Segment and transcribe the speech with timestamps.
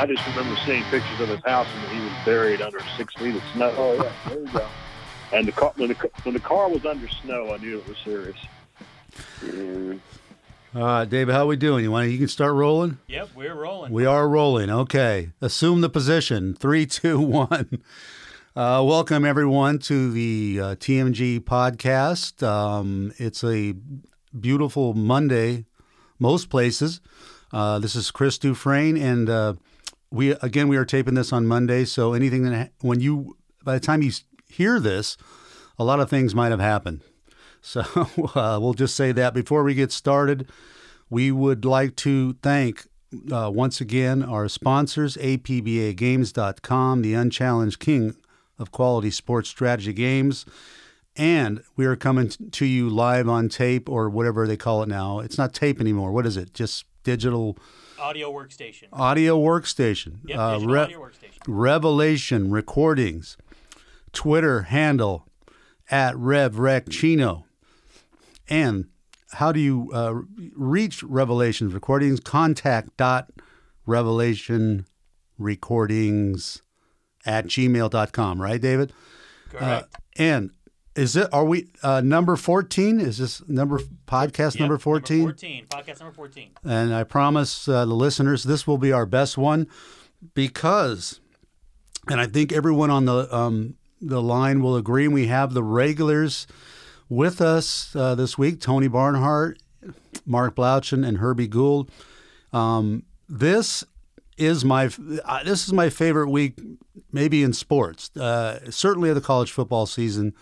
[0.00, 3.34] I just remember seeing pictures of his house and he was buried under six feet
[3.34, 3.74] of snow.
[3.76, 4.66] Oh yeah, there you go.
[5.32, 7.96] And the car, when the when the car was under snow, I knew it was
[8.02, 8.36] serious.
[10.74, 11.84] All right, David, how are we doing?
[11.84, 12.98] You want you can start rolling?
[13.08, 13.92] Yep, we're rolling.
[13.92, 14.70] We are rolling.
[14.70, 15.30] Okay.
[15.40, 16.54] Assume the position.
[16.54, 17.82] Three, two, one.
[18.56, 22.42] Uh, welcome, everyone, to the uh, TMG podcast.
[22.42, 23.74] Um, it's a
[24.38, 25.66] beautiful Monday,
[26.18, 27.00] most places.
[27.52, 29.54] Uh, this is Chris Dufresne, and uh,
[30.10, 31.84] we again we are taping this on Monday.
[31.84, 34.12] So anything that when you by the time you
[34.48, 35.16] hear this,
[35.78, 37.02] a lot of things might have happened.
[37.60, 37.80] So
[38.34, 40.48] uh, we'll just say that before we get started,
[41.08, 42.86] we would like to thank
[43.32, 48.16] uh, once again our sponsors, APBAGames.com, the unchallenged king
[48.58, 50.46] of quality sports strategy games.
[51.16, 55.18] And we are coming to you live on tape or whatever they call it now.
[55.18, 56.12] It's not tape anymore.
[56.12, 56.54] What is it?
[56.54, 57.58] Just digital
[58.00, 58.88] Audio workstation.
[58.92, 60.18] audio workstation.
[60.24, 61.38] Yep, Uh, re- audio workstation.
[61.46, 63.36] Revelation Recordings,
[64.12, 65.26] Twitter handle
[65.90, 67.44] at RevRecChino.
[68.48, 68.86] And
[69.32, 70.14] how do you uh,
[70.56, 72.20] reach Revelations Recordings?
[72.20, 73.30] Contact dot
[73.86, 74.86] Revelation
[75.38, 76.62] Recordings
[77.26, 78.92] at gmail.com, right, David?
[79.50, 79.94] Correct.
[80.16, 80.50] And
[81.00, 83.00] is it, are we, uh, number 14?
[83.00, 85.22] Is this number, podcast Yep, number 14?
[85.22, 85.66] 14.
[85.70, 86.50] Podcast number 14.
[86.62, 89.66] And I promise uh, the listeners this will be our best one
[90.34, 91.20] because,
[92.08, 95.08] and I think everyone on the um, the line will agree.
[95.08, 96.46] We have the regulars
[97.08, 99.58] with us uh, this week: Tony Barnhart,
[100.26, 101.90] Mark Blaudschun, and Herbie Gould.
[102.52, 103.84] Um, this
[104.36, 104.90] is my
[105.24, 106.58] uh, this is my favorite week,
[107.10, 108.14] maybe in sports.
[108.16, 110.34] Uh, certainly of the college football season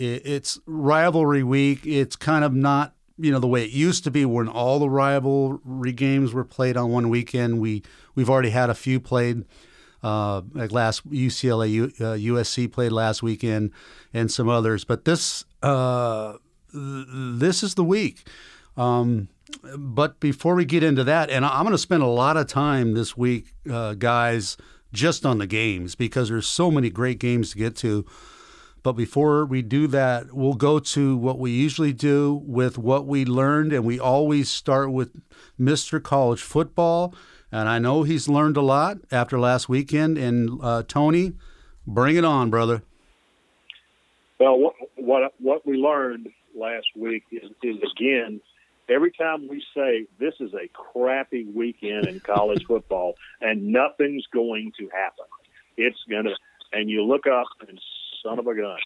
[0.00, 1.86] it's rivalry week.
[1.86, 4.88] It's kind of not you know the way it used to be when all the
[4.88, 7.60] rivalry games were played on one weekend.
[7.60, 7.82] We
[8.14, 9.44] we've already had a few played.
[10.02, 13.70] Uh, like last UCLA, U, uh, USC played last weekend,
[14.14, 14.82] and some others.
[14.82, 16.38] But this uh,
[16.72, 18.26] th- this is the week.
[18.78, 19.28] Um,
[19.76, 22.46] but before we get into that, and I- I'm going to spend a lot of
[22.46, 24.56] time this week, uh, guys,
[24.90, 28.06] just on the games because there's so many great games to get to.
[28.82, 33.24] But before we do that, we'll go to what we usually do with what we
[33.24, 35.20] learned, and we always start with
[35.58, 36.02] Mr.
[36.02, 37.14] College Football.
[37.52, 40.16] And I know he's learned a lot after last weekend.
[40.16, 41.32] And uh, Tony,
[41.86, 42.82] bring it on, brother.
[44.38, 48.40] Well, what what what we learned last week is, is again,
[48.88, 54.72] every time we say this is a crappy weekend in college football and nothing's going
[54.78, 55.26] to happen,
[55.76, 56.30] it's gonna.
[56.72, 57.80] And you look up and
[58.22, 58.78] son of a gun,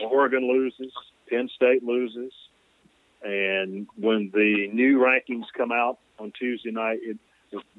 [0.00, 0.92] Oregon loses,
[1.28, 2.32] Penn State loses,
[3.22, 7.18] and when the new rankings come out on Tuesday night, it,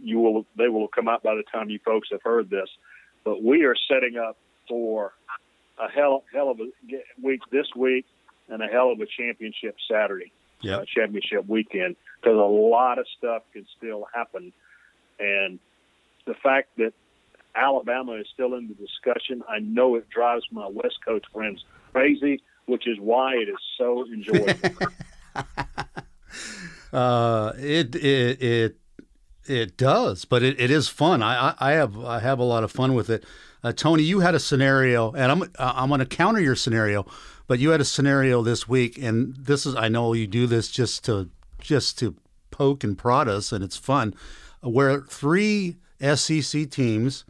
[0.01, 2.69] you will they will come out by the time you folks have heard this.
[3.23, 4.38] But we are setting up
[4.69, 5.13] for
[5.77, 6.69] a hell hell of a
[7.22, 8.05] week this week
[8.47, 10.79] and a hell of a championship Saturday, Yep.
[10.81, 14.53] uh, championship weekend, because a lot of stuff can still happen,
[15.19, 15.59] and
[16.25, 16.93] the fact that
[17.55, 22.41] Alabama is still in the discussion, I know it drives my West Coast friends crazy,
[22.66, 24.88] which is why it is so enjoyable.
[26.93, 28.77] Uh, it it it
[29.47, 31.21] it does, but it, it is fun.
[31.21, 33.25] I, I I have I have a lot of fun with it.
[33.61, 37.05] Uh, Tony, you had a scenario, and I'm uh, I'm going to counter your scenario,
[37.47, 40.72] but you had a scenario this week, and this is I know you do this
[40.72, 41.29] just to
[41.59, 42.16] just to
[42.49, 44.13] poke and prod us, and it's fun,
[44.61, 47.25] where three SEC teams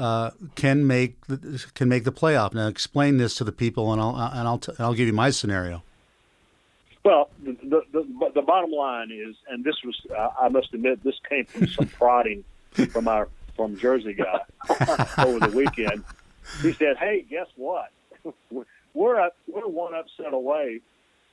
[0.00, 2.54] uh, can make the, can make the playoff.
[2.54, 5.30] Now, explain this to the people, and I'll and I'll t- I'll give you my
[5.30, 5.82] scenario.
[7.04, 11.04] Well, the, the the the bottom line is, and this was I I must admit
[11.04, 12.44] this came from some prodding
[12.90, 14.40] from our from Jersey guy
[15.18, 16.02] over the weekend.
[16.62, 17.90] He said, "Hey, guess what?
[18.92, 20.80] We're up, we're one upset away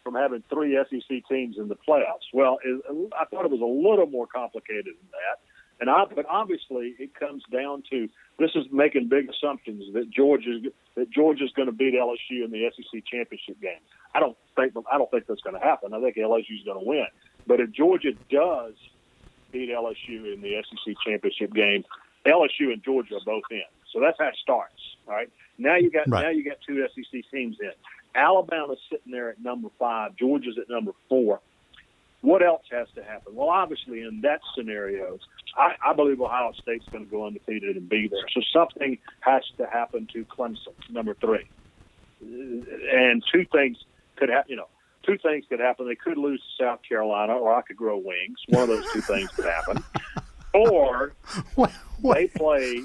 [0.04, 3.66] from having three SEC teams in the playoffs." Well, it, I thought it was a
[3.66, 5.40] little more complicated than that.
[5.80, 8.10] And I, but obviously, it comes down to
[8.40, 10.60] this is making big assumptions that Georgia
[10.96, 13.80] that Georgia's going to beat LSU in the SEC championship game.
[14.16, 15.94] I don't think I don't think that's going to happen.
[15.94, 17.08] I think LSU's going to win.
[17.46, 18.74] But if Georgia does
[19.52, 21.84] beat LSU in the SEC championship game,
[22.26, 23.62] LSU and Georgia are both in.
[23.94, 24.74] So that's how it starts.
[25.08, 25.30] All right.
[25.58, 26.24] Now you got Right.
[26.24, 27.72] now you got two SEC teams in.
[28.16, 30.16] Alabama's sitting there at number five.
[30.16, 31.40] Georgia's at number four.
[32.22, 33.36] What else has to happen?
[33.36, 35.20] Well, obviously, in that scenario,
[35.56, 38.26] I, I believe Ohio State's going to go undefeated and be there.
[38.34, 41.48] So something has to happen to Clemson, number three.
[42.22, 43.78] And two things
[44.16, 44.50] could happen.
[44.50, 44.68] You know,
[45.06, 45.88] two things could happen.
[45.88, 48.40] They could lose to South Carolina, or I could grow wings.
[48.50, 49.84] One of those two things could happen.
[50.54, 51.14] or
[51.56, 51.72] What?
[52.02, 52.16] what?
[52.16, 52.82] they play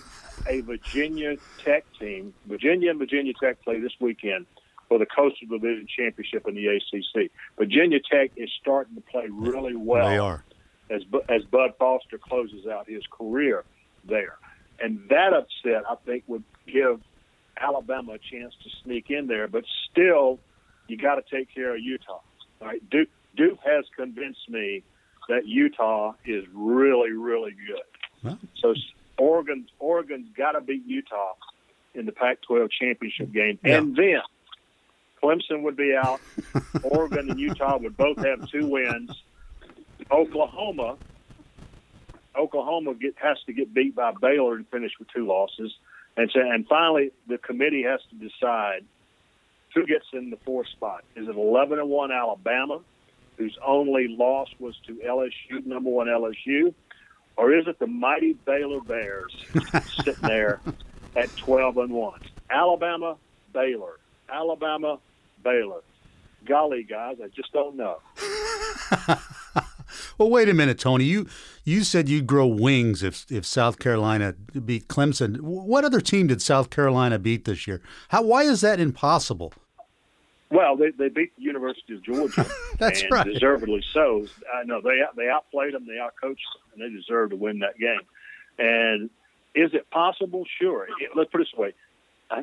[0.47, 2.35] a Virginia Tech team.
[2.47, 4.47] Virginia and Virginia Tech play this weekend
[4.93, 7.31] for the Coastal Division Championship in the ACC.
[7.57, 10.45] Virginia Tech is starting to play really well They are.
[10.91, 11.01] as
[11.31, 13.65] as Bud Foster closes out his career
[14.05, 14.37] there,
[14.79, 17.01] and that upset I think would give
[17.59, 19.49] Alabama a chance to sneak in there.
[19.49, 20.39] But still,
[20.89, 22.21] you got to take care of Utah.
[22.61, 24.83] Right, Duke Duke has convinced me
[25.31, 27.83] that Utah is really really good.
[28.23, 28.39] Well.
[28.57, 28.75] So
[29.17, 31.33] Oregon's Oregon's got to beat Utah
[31.95, 33.79] in the Pac-12 championship game, Yeah.
[33.79, 34.21] and then
[35.23, 36.21] Clemson would be out.
[36.83, 39.11] Oregon and Utah would both have two wins.
[40.11, 40.97] Oklahoma,
[42.37, 45.73] Oklahoma get, has to get beat by Baylor and finish with two losses,
[46.17, 48.85] and so, and finally the committee has to decide
[49.75, 51.05] who gets in the fourth spot.
[51.17, 52.81] Is it eleven and one Alabama,
[53.39, 56.75] whose only loss was to LSU, number one LSU,
[57.37, 59.35] or is it the mighty Baylor Bears
[60.05, 60.61] sitting there
[61.17, 62.21] at twelve and one?
[62.51, 63.17] Alabama,
[63.55, 63.99] Baylor,
[64.29, 64.99] Alabama,
[65.43, 65.81] Baylor.
[66.45, 67.99] Golly, guys, I just don't know.
[70.19, 71.05] Well, wait a minute, Tony.
[71.05, 71.27] You
[71.65, 75.41] you said you'd grow wings if if South Carolina beat Clemson.
[75.41, 77.81] What other team did South Carolina beat this year?
[78.09, 78.23] How?
[78.23, 79.53] Why is that impossible?
[80.51, 82.47] Well, they, they beat the University of Georgia,
[82.79, 83.27] That's right.
[83.27, 84.27] deservedly so.
[84.55, 87.79] I know they they outplayed them, they outcoached them, and they deserve to win that
[87.79, 88.01] game.
[88.59, 89.09] And
[89.55, 90.45] is it possible?
[90.61, 90.85] Sure.
[91.01, 91.73] It, let's put it this way: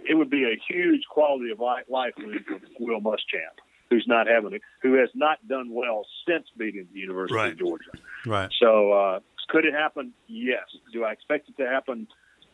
[0.07, 3.55] it would be a huge quality of life, life win for Will Muschamp,
[3.89, 7.51] who's not having it, who has not done well since beating the University Right.
[7.53, 7.91] of Georgia.
[8.25, 8.49] Right.
[8.59, 9.19] So, uh,
[9.49, 10.13] could it happen?
[10.27, 10.65] Yes.
[10.93, 12.07] Do I expect it to happen?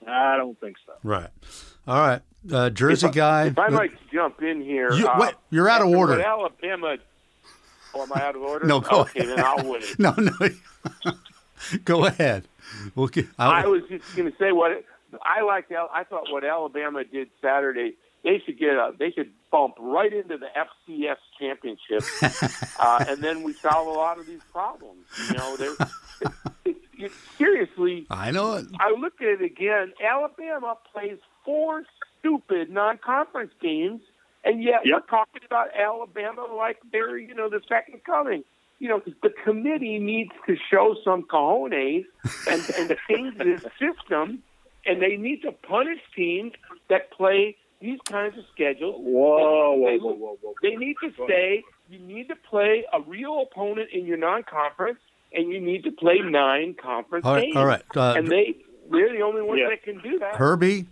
[0.08, 0.94] I don't think so.
[1.04, 1.30] Right.
[1.88, 2.22] All right.
[2.52, 3.46] Uh, Jersey If I- guy.
[3.48, 6.22] If I might jump in here, You- uh, wait, you're out of order.
[6.22, 6.98] Alabama.
[7.94, 8.66] Oh, am I out of order?
[8.68, 9.96] No, go okay, then I'll wait.
[10.00, 10.32] no, no.
[11.86, 12.48] Go ahead.
[12.94, 14.84] We'll get, I was just going to say what
[15.24, 15.72] I liked.
[15.72, 17.96] Al- I thought what Alabama did Saturday.
[18.24, 18.92] They should get a.
[18.98, 20.48] They should bump right into the
[20.90, 22.04] FCS championship,
[22.80, 25.06] uh, and then we solve a lot of these problems.
[25.30, 25.76] You know, they're,
[26.22, 26.32] it,
[26.66, 28.08] it, it, seriously.
[28.10, 28.66] I know it.
[28.80, 29.94] I looked at it again.
[30.04, 31.84] Alabama plays four
[32.20, 34.02] stupid non-conference games,
[34.44, 34.94] and yet Yep.
[34.96, 38.44] we're talking about Alabama like they're you know the second coming.
[38.80, 42.04] You know, the committee needs to show some cojones
[42.50, 44.44] and, and change this system,
[44.86, 46.54] and they need to punish teams
[46.90, 48.96] that play these kinds of schedules.
[49.00, 50.54] Whoa, whoa, They- whoa, whoa, whoa.
[50.62, 55.00] They need to say you need to play a real opponent in your non-conference,
[55.34, 57.44] and you need to play nine conference All right.
[57.44, 57.56] games.
[57.58, 57.84] All right.
[57.96, 58.56] Uh, and they
[58.92, 59.70] they're the only ones Yeah.
[59.70, 60.36] that can do that.
[60.36, 60.86] Herbie.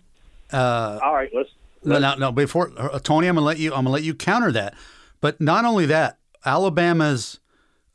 [0.51, 1.49] Uh, All right, let's.
[1.83, 2.31] no, no, no.
[2.31, 3.71] Before uh, Tony, I'm gonna let you.
[3.71, 4.75] I'm gonna let you counter that.
[5.21, 7.39] But not only that, Alabama's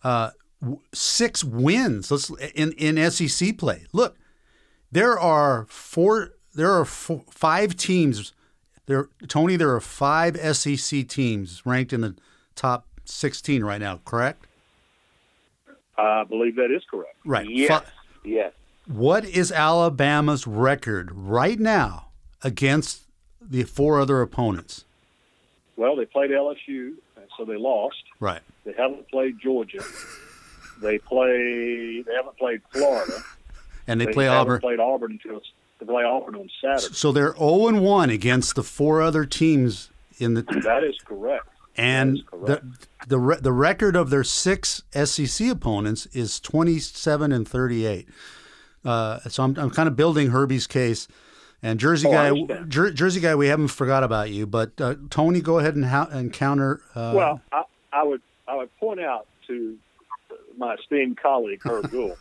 [0.03, 0.31] uh,
[0.61, 2.11] w- six wins.
[2.11, 3.85] Let's in in SEC play.
[3.93, 4.17] Look,
[4.91, 6.31] there are four.
[6.55, 8.33] There are four, five teams.
[8.87, 9.57] There, Tony.
[9.57, 12.15] There are five SEC teams ranked in the
[12.55, 14.01] top 16 right now.
[14.05, 14.47] Correct?
[15.97, 17.17] I believe that is correct.
[17.25, 17.47] Right.
[17.49, 17.91] Yes, Fi-
[18.25, 18.53] yes.
[18.87, 22.09] What is Alabama's record right now
[22.43, 23.03] against
[23.41, 24.85] the four other opponents?
[25.77, 28.03] Well, they played LSU, and so they lost.
[28.21, 28.41] Right.
[28.65, 29.83] They haven't played Georgia.
[30.81, 32.03] They play.
[32.03, 33.21] They haven't played Florida.
[33.89, 34.61] And they, They play Auburn.
[34.61, 35.41] Played Auburn until
[35.81, 36.95] they play Auburn on Saturday.
[36.95, 41.47] So they're 0 and 1 against the four other teams in the That is correct.
[41.77, 42.89] and is the correct.
[43.09, 48.09] the re, the record of their six SEC opponents is 27 and 38.
[48.85, 51.09] Uh, so I'm I'm kind of building Herbie's case.
[51.63, 52.13] And Jersey Oh,
[52.47, 52.63] guy.
[52.69, 54.47] Jer- Jersey guy, we haven't forgot about you.
[54.47, 56.81] But uh, Tony, go ahead and, ha- and counter.
[56.95, 59.77] Uh, Well, I, I would I would point out to
[60.59, 62.17] my esteemed colleague Herb Gould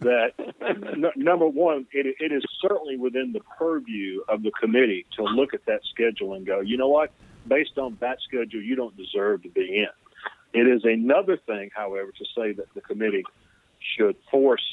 [0.00, 5.24] that n- number one, it, it is certainly within the purview of the committee to
[5.24, 7.12] look at that schedule and go, you know what,
[7.46, 9.88] based on that schedule, you don't deserve to be in.
[10.52, 13.24] It is another thing, however, to say that the committee
[13.96, 14.64] should force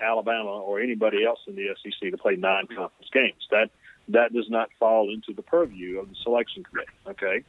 [0.00, 3.46] Alabama or anybody else in the SEC to play non-conference games.
[3.50, 3.70] That
[4.08, 6.92] that does not fall into the purview of the selection committee.
[7.08, 7.42] Okay,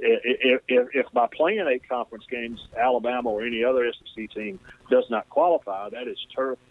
[0.00, 4.58] if, if, if by playing eight conference games, Alabama or any other SEC team
[4.90, 6.18] does not qualify, that is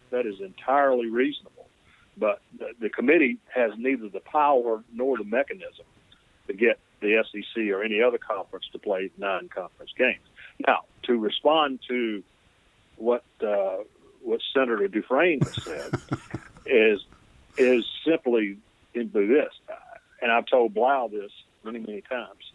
[0.10, 1.68] that is entirely reasonable.
[2.18, 5.86] But the, the committee has neither the power nor the mechanism
[6.48, 10.26] to get the SEC or any other conference to play non-conference games.
[10.68, 12.24] Now, to respond to
[12.98, 13.78] what uh,
[14.22, 15.94] what Senator Dufresne has said
[16.66, 17.06] is
[17.58, 18.58] is simply
[18.94, 19.54] into this,
[20.22, 21.32] and I've told Blau this
[21.64, 22.52] many many times.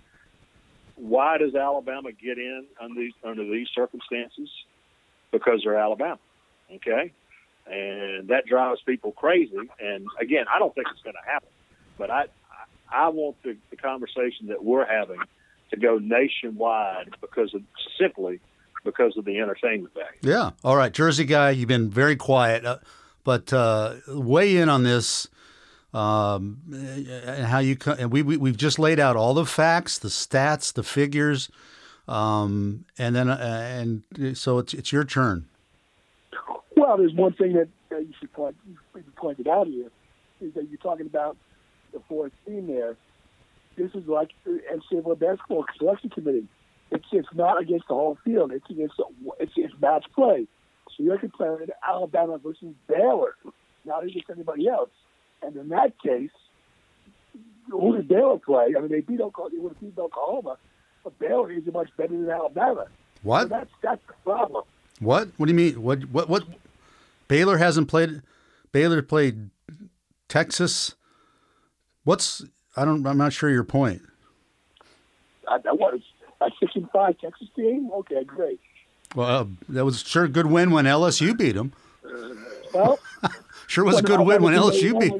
[0.96, 4.48] Why does Alabama get in under these, under these circumstances?
[5.32, 6.18] Because they're Alabama.
[6.72, 7.12] Okay,
[7.66, 9.56] and that drives people crazy.
[9.80, 11.48] And again, I don't think it's going to happen,
[11.98, 12.26] but I
[12.90, 15.18] I want the, the conversation that we're having
[15.70, 17.62] to go nationwide because of
[17.98, 18.40] simply
[18.84, 20.18] because of the entertainment value.
[20.22, 20.50] Yeah.
[20.62, 22.78] All right, Jersey guy, you've been very quiet, uh,
[23.24, 25.28] but uh, weigh in on this.
[25.94, 30.08] Um, and how you and we, we we've just laid out all the facts, the
[30.08, 31.48] stats, the figures,
[32.08, 35.46] um, and then uh, and so it's it's your turn.
[36.76, 39.90] Well, there's one thing that, that you should point you pointed out here
[40.40, 41.36] is that you're talking about
[41.92, 42.96] the fourth team there.
[43.76, 46.48] This is like NCAA basketball selection committee.
[46.90, 48.52] It's it's not against the whole field.
[48.52, 48.94] It's against
[49.38, 50.46] it's it's match play.
[50.96, 53.34] So you're comparing Alabama versus Baylor,
[53.84, 54.90] not against anybody else.
[55.44, 56.30] And in that case,
[57.70, 58.74] who did Baylor play?
[58.76, 59.54] I mean, they beat Oklahoma.
[59.54, 60.56] They would have beat Oklahoma,
[61.02, 62.86] but Baylor is much better than Alabama.
[63.22, 63.42] What?
[63.42, 64.64] So that's that's the problem.
[65.00, 65.28] What?
[65.36, 65.82] What do you mean?
[65.82, 66.04] What?
[66.10, 66.28] What?
[66.28, 66.44] What?
[67.28, 68.22] Baylor hasn't played.
[68.72, 69.50] Baylor played
[70.28, 70.94] Texas.
[72.04, 72.44] What's?
[72.76, 73.06] I don't.
[73.06, 74.02] I'm not sure your point.
[75.48, 76.00] I, that was
[76.40, 77.90] a six and five Texas team.
[77.92, 78.60] Okay, great.
[79.14, 81.72] Well, uh, that was sure a good win when LSU beat them.
[82.72, 82.98] Well,
[83.66, 85.12] Sure was a good win when LSU beat.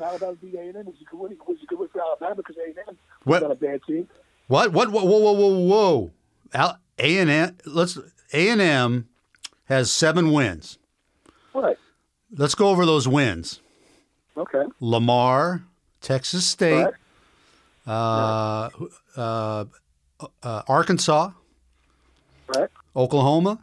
[0.00, 0.76] Alabama beat A&M.
[0.76, 1.32] It was a good win.
[1.32, 3.42] It was a good win for Alabama because A&M What?
[3.42, 4.08] was not a bad team.
[4.48, 4.72] What?
[4.72, 4.90] What?
[4.90, 5.04] Whoa!
[5.04, 5.20] Whoa!
[5.20, 5.32] Whoa!
[5.32, 5.58] Whoa!
[5.66, 6.10] Whoa!
[6.54, 7.56] Al- A and M.
[7.64, 7.98] Let's.
[8.32, 9.08] A and M
[9.66, 10.78] has seven wins.
[11.54, 11.76] Right.
[12.36, 13.60] Let's go over those wins.
[14.36, 14.64] Okay.
[14.80, 15.62] Lamar,
[16.00, 16.94] Texas State, Right.
[17.86, 18.70] uh,
[19.16, 19.64] uh,
[20.42, 21.30] uh, Arkansas,
[22.56, 22.68] Right.
[22.96, 23.58] Oklahoma,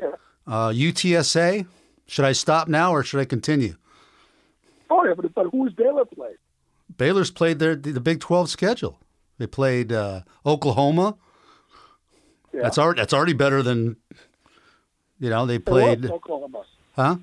[0.00, 0.10] Yeah.
[0.46, 1.66] uh, UTSA.
[2.06, 3.76] Should I stop now or should I continue?
[4.90, 6.36] Oh yeah, but, but who's Baylor played?
[6.96, 8.98] Baylor's played their the Big Twelve schedule.
[9.38, 11.16] They played uh, Oklahoma.
[12.52, 12.62] Yeah.
[12.62, 13.96] That's already that's already better than.
[15.18, 16.62] You know they They lost played, to Oklahoma.
[16.96, 17.16] huh?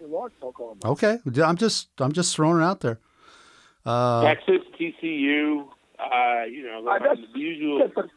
[0.00, 0.80] They lost Oklahoma.
[0.84, 2.98] Okay, I'm just I'm just throwing it out there.
[3.86, 5.66] Uh, Texas, TCU,
[5.98, 7.78] uh, you know, I the, guess- the usual.
[7.80, 8.08] Yeah, but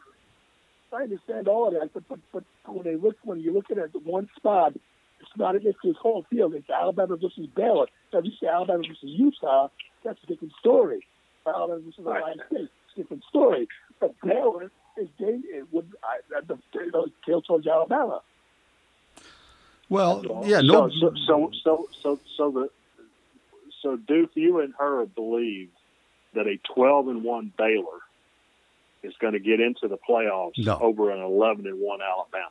[0.93, 3.93] I understand all of that, but, but but when they look when you're looking at
[3.93, 4.73] the one spot,
[5.19, 6.53] it's not against this whole field.
[6.53, 7.87] It's Alabama versus Baylor.
[8.11, 9.69] So if you say Alabama versus Utah,
[10.03, 11.05] that's a different story.
[11.47, 13.67] Alabama versus Ohio State, it's a different story.
[13.99, 18.21] But Baylor is they it would I, the you know, tail towards Alabama.
[19.89, 22.69] well, yeah, no, So, so, so, so, so the
[23.81, 25.69] so Duke, you and her believe
[26.33, 27.99] that a 12 and one Baylor
[29.03, 30.77] is going to get into the playoffs No.
[30.79, 32.49] over an 11 and one Alabama.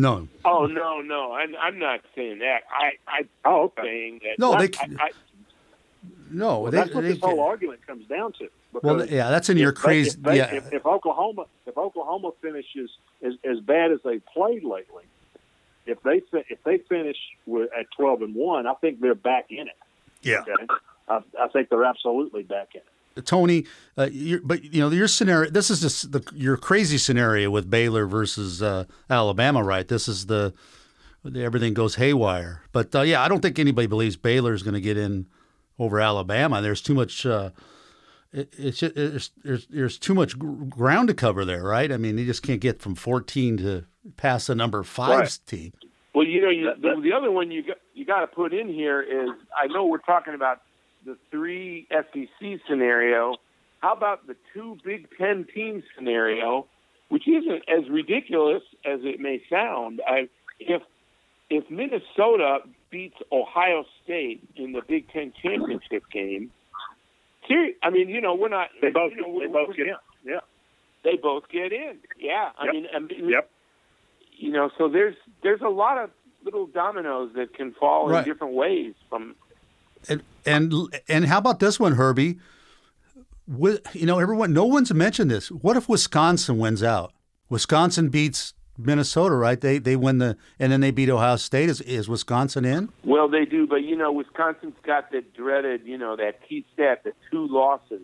[0.00, 2.62] No, Oh no, no, I'm, I'm not saying that.
[2.70, 4.38] I, I, Oh, I'm saying that.
[4.38, 5.10] No, I, they- I, I,
[6.30, 6.60] no.
[6.60, 8.48] Well, they- that's what they- this whole argument comes down to.
[8.72, 10.18] well, yeah, that's in your crazy.
[10.24, 12.90] If, yeah, if, if Oklahoma, if Oklahoma finishes
[13.22, 15.04] as, as bad as they played lately,
[15.86, 17.16] if they if they finish
[17.46, 19.76] with, at 12 and one, I think they're back in it.
[20.22, 20.40] yeah.
[20.40, 20.66] Okay,
[21.08, 22.86] I, I think they're absolutely back in it.
[23.20, 23.66] Tony,
[23.98, 25.50] uh, you're, but you know your scenario.
[25.50, 29.86] This is just the your crazy scenario with Baylor versus uh, Alabama, right?
[29.86, 30.52] This is the
[31.36, 32.62] everything goes haywire.
[32.72, 35.26] But uh, yeah, I don't think anybody believes Baylor is going to get in
[35.78, 36.60] over Alabama.
[36.62, 37.24] There's too much.
[37.26, 37.50] Uh,
[38.32, 41.90] it, it's just, there's, there's there's too much ground to cover there, right?
[41.90, 43.84] I mean, you just can't get from 14 to
[44.16, 45.38] past the number five Right.
[45.46, 45.72] team.
[46.14, 48.68] well, you know, you, the, the other one you got, you got to put in
[48.68, 49.28] here is
[49.60, 50.62] I know we're talking about
[51.04, 53.36] the three SEC scenario.
[53.80, 56.66] How about the two Big Ten team scenario,
[57.08, 60.00] which isn't as ridiculous as it may sound?
[60.06, 60.28] I,
[60.58, 60.82] if
[61.48, 62.58] if Minnesota
[62.90, 66.50] beats Ohio State in the Big Ten championship game,
[67.48, 68.68] seri- I mean, you know, we're not.
[68.82, 69.94] They both you know, they both get in.
[70.24, 70.40] Yeah.
[71.02, 71.96] They both get in.
[72.18, 72.74] Yeah, I Yep.
[72.74, 73.50] mean, I mean, Yep.
[74.32, 76.10] you know, so there's there's a lot of
[76.44, 78.18] little dominoes that can fall Right.
[78.26, 79.34] in different ways from
[80.08, 80.72] And and
[81.08, 82.38] and how about this one, Herbie?
[83.58, 85.50] You know, everyone, no one's mentioned this.
[85.50, 87.12] What if Wisconsin wins out?
[87.48, 89.60] Wisconsin beats Minnesota, right?
[89.60, 91.68] They they win the and then they beat Ohio State.
[91.68, 92.90] Is is Wisconsin in?
[93.04, 97.02] Well, they do, but you know, Wisconsin's got that dreaded, you know, that key stat,
[97.04, 98.02] the two losses.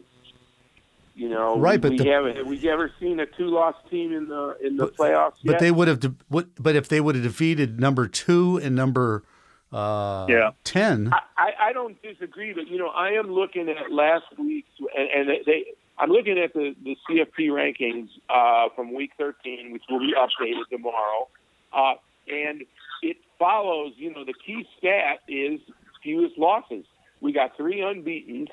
[1.15, 4.29] You know, Right, but we, the- haven't have we ever seen a two-loss team in
[4.29, 5.61] the in the playoffs But yet?
[5.61, 6.01] they would have.
[6.29, 9.25] But if they would have defeated number two and number
[9.73, 10.51] uh, Yeah.
[10.65, 15.29] ten, I, I don't disagree, but you know, I am looking at last week's, and,
[15.29, 15.65] and they,
[15.99, 20.69] I'm looking at the the CFP rankings uh, from week 13, which will be updated
[20.71, 21.29] tomorrow,
[21.73, 21.95] uh,
[22.29, 22.65] and
[23.03, 23.93] it follows.
[23.97, 25.61] You know, the key stat is
[26.03, 26.85] fewest losses.
[27.21, 28.49] We got three unbeaten,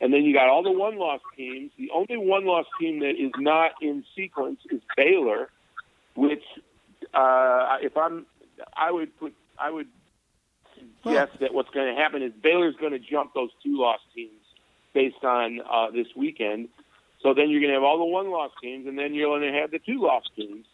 [0.00, 1.70] and then you got all the one-loss teams.
[1.78, 5.48] The only one-loss team that is not in sequence is Baylor,
[6.14, 6.44] which,
[7.14, 8.26] uh, if I'm,
[8.76, 9.88] I would put, I would
[11.02, 14.32] suggest that what's going to happen is Baylor's going to jump those two loss teams
[14.92, 16.68] based on uh, this weekend.
[17.22, 19.52] So then you're going to have all the one loss teams, and then you're going
[19.52, 20.66] to have the two loss teams.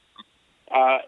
[0.71, 0.99] Uh,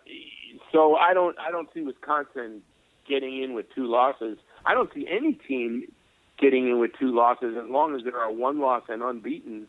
[0.72, 2.62] so I don't I don't see Wisconsin
[3.08, 4.38] getting in with two losses.
[4.64, 5.90] I don't see any team
[6.38, 9.66] getting in with two losses as long as there are one loss and unbeaten.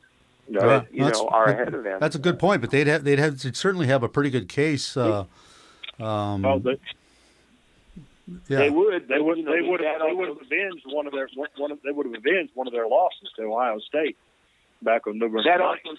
[0.48, 2.00] Yeah, that, you that's- know, are ahead of them.
[2.00, 4.50] That's a good point, but they'd have they'd have they'd certainly have a pretty good
[4.50, 4.98] case.
[4.98, 5.26] Uh,
[6.00, 6.78] um, they,
[8.48, 8.60] yeah.
[8.60, 9.08] They would.
[9.08, 11.50] they would you know, they would have they would have avenged one of their one,
[11.58, 14.18] one of, they would have avenged one of their losses to Ohio State
[14.82, 15.78] back on November That 9th.
[15.86, 15.98] also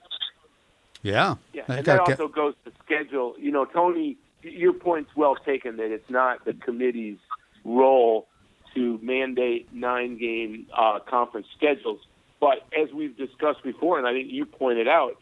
[1.02, 1.34] yeah.
[1.52, 3.34] Yeah, and that ca- also goes to schedule.
[3.38, 7.18] You know, Tony, your point's well taken that it's not the committee's
[7.64, 8.28] role
[8.74, 12.00] to mandate nine game uh, conference schedules.
[12.40, 15.16] But as we've discussed before, and I think you pointed out,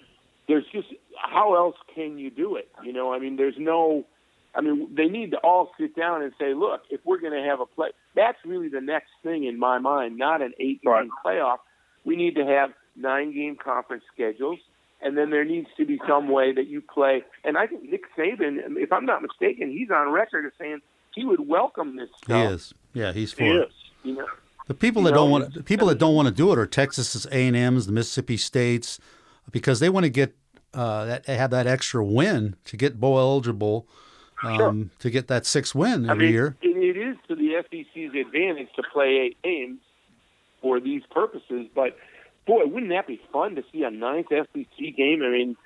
[0.48, 2.68] there's just how else can you do it?
[2.82, 4.06] You know, I mean, there's no.
[4.54, 7.48] I mean, they need to all sit down and say, look, if we're going to
[7.48, 10.90] have a play, that's really the next thing in my mind, not an eight game
[10.92, 11.08] Right.
[11.24, 11.58] playoff.
[12.04, 14.58] We need to have nine game conference schedules
[15.02, 17.22] and then there needs to be some way that you play.
[17.44, 20.80] And I think Nick Saban, if I'm not mistaken, he's on record as saying
[21.14, 22.74] he would welcome this he is.
[22.92, 23.54] Yeah, he's for He it.
[23.68, 23.72] is.
[24.02, 24.26] You know,
[24.66, 26.58] The people You that know, don't want the people that don't want to do it
[26.58, 28.98] are Texas's A and M's, the Mississippi States,
[29.50, 30.34] because they want to get
[30.74, 33.88] uh, that have that extra win to get bowl eligible,
[34.44, 36.56] um, to get that sixth win I every mean, year.
[36.62, 39.80] it, it is to the SEC's advantage to play eight games
[40.62, 41.66] for these purposes.
[41.74, 41.96] But
[42.46, 45.22] boy, wouldn't that be fun to see a ninth SEC game?
[45.22, 45.56] I mean,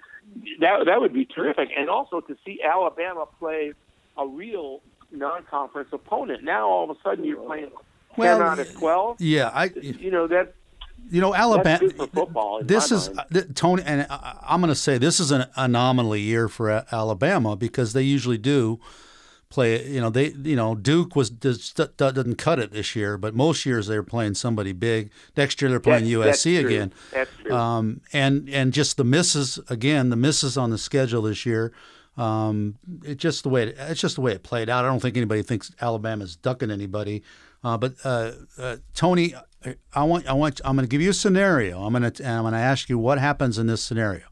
[0.61, 3.73] that that would be terrific, and also to see Alabama play
[4.17, 6.43] a real non-conference opponent.
[6.43, 7.71] Now all of a sudden you're playing
[8.17, 9.21] Well, ten out of twelve.
[9.21, 10.55] Yeah, I You know that
[11.11, 11.89] you know Alabama.
[11.89, 12.63] That's football.
[12.63, 16.49] This is th- Tony, and I, I'm going to say this is an anomaly year
[16.49, 18.81] for A- Alabama because they usually do
[19.51, 19.87] play.
[19.87, 23.65] You know, they you know Duke was does, doesn't cut it this year, but most
[23.67, 25.11] years they're playing somebody big.
[25.37, 26.69] Next year they're playing That's- that's USC true.
[26.69, 26.93] again.
[27.13, 27.55] That's true.
[27.55, 31.73] Um, and and just the misses again, the misses on the schedule this year.
[32.17, 34.85] Um, it's just the way it, it's just the way it played out.
[34.85, 37.25] I don't think anybody thinks Alabama's ducking anybody.
[37.65, 39.35] Uh, but uh, uh, Tony,
[39.95, 41.83] I want I want I'm going to give you a scenario.
[41.83, 44.25] I'm going to I'm going to ask you what happens in this scenario.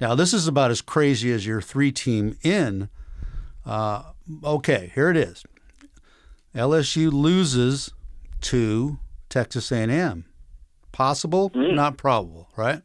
[0.00, 2.88] Now this is about as crazy as your three team in.
[3.66, 4.04] Uh,
[4.42, 5.44] okay, here it is.
[6.54, 7.92] LSU loses
[8.40, 10.24] to Texas A&M.
[10.90, 12.82] Possible, not probable, right?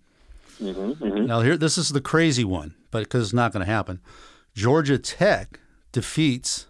[0.60, 3.99] Now here, this is the crazy one, but because it's not going to happen.
[4.53, 5.60] Georgia Tech
[5.91, 6.67] defeats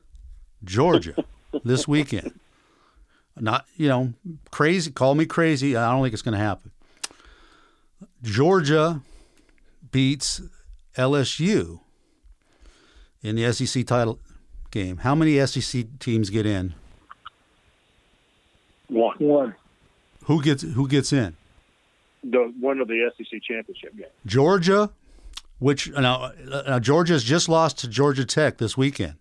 [0.63, 1.15] Georgia
[1.63, 2.39] this weekend.
[3.37, 4.13] Not, you know,
[4.51, 4.91] crazy.
[4.91, 5.75] Call me crazy.
[5.75, 6.71] I don't think it's going to happen.
[8.23, 9.01] Georgia
[9.91, 10.41] beats
[10.97, 11.81] LSU
[13.21, 14.19] in the SEC title
[14.71, 14.97] game.
[14.97, 16.73] How many SEC teams get in?
[18.87, 19.15] One.
[19.17, 19.55] One.
[20.25, 21.35] Who gets who gets in?
[22.23, 24.07] The one of the SEC championship game.
[24.25, 24.89] Georgia,
[25.59, 29.15] which now, now Georgia's just lost to Georgia Tech this weekend.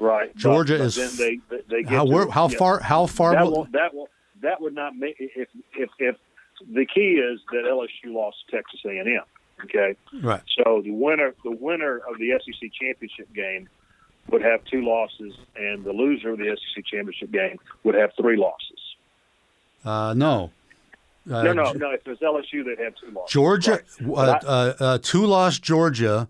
[0.00, 0.34] Right.
[0.36, 2.58] Georgia but is- Then they they, they get How to- how yeah.
[2.58, 4.08] far how far That will- that will
[4.42, 6.16] that would not make if if if
[6.72, 9.22] the key is that LSU lost to Texas A and M.
[9.64, 9.96] Okay.
[10.22, 10.42] right?
[10.56, 13.68] So the winner the winner of the SEC championship game
[14.30, 18.36] would have two losses, and the loser of the SEC championship game would have three
[18.36, 18.78] losses.
[19.84, 20.50] Uh, no.
[21.30, 21.90] Uh, no, no, no.
[21.92, 23.32] If it's LSU, they'd have two losses.
[23.32, 24.44] Georgia, Right.
[24.44, 26.28] uh, uh, uh, two loss Georgia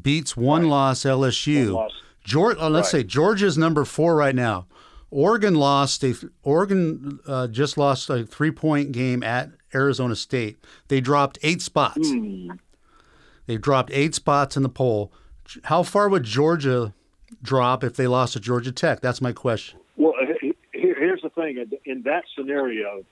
[0.00, 0.68] beats one Right.
[0.70, 1.74] loss LSU.
[1.74, 1.92] One loss.
[2.24, 3.02] Georgia, uh, let's Right.
[3.02, 4.66] say Georgia's number four right now.
[5.10, 6.02] Oregon lost.
[6.04, 10.58] A, Oregon uh, just lost a three-point game at Arizona State.
[10.88, 12.10] They dropped eight spots.
[12.10, 12.52] Hmm.
[13.46, 15.12] They dropped eight spots in the poll.
[15.64, 16.94] How far would Georgia
[17.42, 19.00] drop if they lost to Georgia Tech?
[19.00, 19.80] That's my question.
[19.96, 21.58] Well, here, here's the thing.
[21.58, 23.04] In- In that scenario,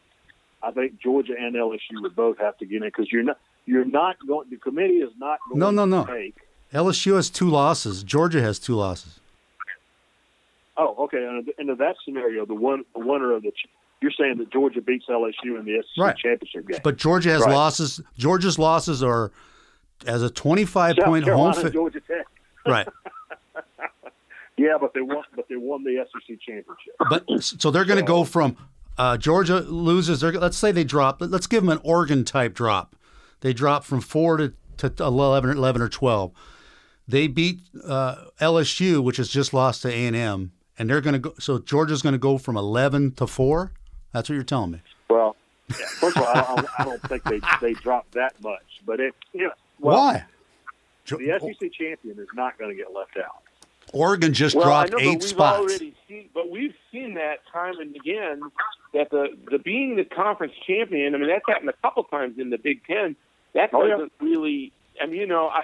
[0.62, 3.84] I think Georgia and LSU would both have to get in because you're not you're
[3.84, 4.48] not going.
[4.50, 6.06] The committee is not going No, no, no.
[6.06, 6.36] to take.
[6.72, 8.02] LSU has two losses.
[8.02, 9.18] Georgia has two losses.
[10.76, 11.24] Oh, okay.
[11.24, 13.52] And into that scenario, the one the winner of the
[14.00, 16.16] you're saying that Georgia beats LSU in the SEC Right.
[16.16, 16.80] championship game.
[16.82, 17.52] But Georgia has Right.
[17.54, 18.00] losses.
[18.16, 19.30] Georgia's losses are
[20.06, 21.34] as a 25 South point home.
[21.52, 22.26] Carolina, Fi- Georgia Tech.
[22.66, 22.88] right.
[24.56, 25.24] Yeah, but they won.
[25.34, 26.94] But they won the SEC championship.
[27.08, 28.58] But so they're going to go from
[28.98, 30.20] uh, Georgia loses.
[30.20, 31.16] They're, let's say they drop.
[31.20, 32.94] Let's give them an Oregon type drop.
[33.40, 36.32] They drop from four to, to 11, 11 or 12.
[37.10, 41.14] They beat uh, LSU, which has just lost to A and M, and they're going
[41.14, 41.34] to go.
[41.38, 43.72] So Georgia's going to go from 11 to four.
[44.12, 44.82] That's what you're telling me.
[45.08, 45.36] Well,
[45.68, 48.80] yeah, first of all, I don't, I don't think they they dropped that much.
[48.86, 50.24] But it, you know, well, Why?
[51.06, 53.42] the SEC champion is not going to get left out.
[53.92, 55.58] Oregon just well, dropped I know, eight spots.
[55.58, 58.40] already seen, but we've seen that time and again
[58.94, 61.14] that the the being the conference champion.
[61.14, 63.16] I mean, that's happened a couple times in the Big Ten.
[63.54, 63.92] That Oh, yeah.
[63.94, 64.72] doesn't really.
[65.02, 65.62] I mean, you know, I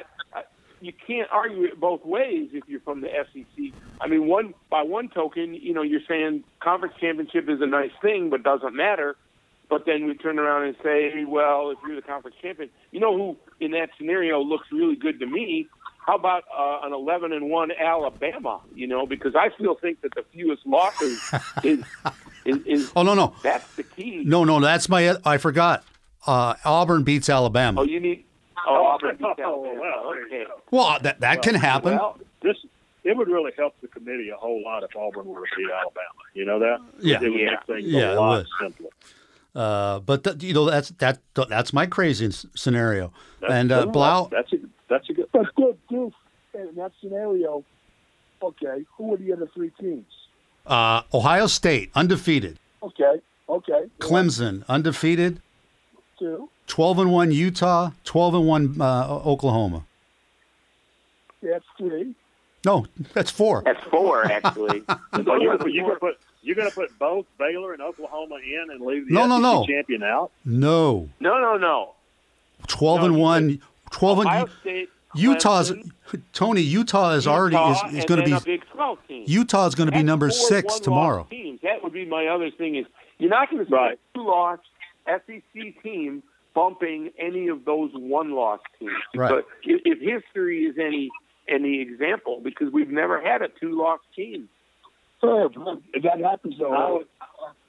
[0.86, 3.72] you can't argue it both ways if you're from the SEC.
[4.00, 7.90] I mean, one by one token, you know, you're saying conference championship is a nice
[8.00, 9.16] thing, but doesn't matter.
[9.68, 13.16] But then we turn around and say, well, if you're the conference champion, you know
[13.16, 15.66] who in that scenario looks really good to me?
[16.06, 18.60] How about uh, an 11 and one Alabama?
[18.76, 21.20] You know, because I still think that the fewest losses
[21.64, 21.84] is,
[22.44, 24.22] is is oh no, no, that's the key.
[24.24, 24.60] no, no.
[24.60, 25.16] That's my.
[25.24, 25.84] I forgot.
[26.24, 27.80] Uh, Auburn beats Alabama.
[27.80, 28.24] Oh, you need.
[28.66, 30.44] Oh, Auburn beats Oh, well, there you okay.
[30.46, 30.60] go.
[30.70, 31.94] well, that that can happen.
[31.96, 32.56] Well, this
[33.04, 36.22] it would really help the committee a whole lot if Auburn were to beat Alabama.
[36.34, 36.78] You know that?
[37.00, 37.18] Yeah.
[37.22, 37.50] it would Yeah.
[37.50, 38.88] make things Yeah, a lot simpler.
[39.54, 43.12] Uh, but th- you know that's that that's my crazy s- scenario.
[43.40, 43.86] That's and uh.
[43.86, 44.56] Blau, That's a
[44.88, 45.28] that's a good.
[45.32, 46.12] But good, Deuce,
[46.54, 47.64] in that scenario,
[48.42, 50.04] okay, who are the other three teams?
[50.66, 53.86] uh, Ohio State undefeated, Okay, okay.
[54.00, 55.40] Clemson undefeated,
[56.18, 56.50] Two.
[56.66, 59.84] Twelve and one Utah, twelve and one uh, Oklahoma.
[61.42, 62.14] That's three.
[62.64, 63.62] No, that's four.
[63.64, 64.82] That's four actually.
[65.14, 68.70] So you're, gonna- you're gonna put you're going to put both Baylor and Oklahoma in
[68.70, 69.66] and leave the No, no, SEC no.
[69.66, 70.30] champion out.
[70.44, 71.94] No, no, no, no.
[72.68, 74.88] twelve No, and you one, twelve Ohio and State.
[75.16, 75.72] Utah's.
[75.72, 79.24] Clemson, Tony, Utah is already is, is going to be a Big 12 team.
[79.26, 81.26] Utah is going to be number four six one-loss tomorrow.
[81.30, 81.60] Teams.
[81.62, 82.86] That would be my other thing is
[83.18, 83.94] you're not going to see Right.
[83.98, 84.58] a two-loss
[85.08, 86.22] SEC team
[86.56, 88.90] bumping any of those one-loss teams.
[89.14, 89.30] Right.
[89.30, 91.10] But if, if history is any
[91.48, 94.48] any example, because we've never had a two-loss team.
[95.20, 95.56] Third.
[95.94, 97.06] If that happens, I though, would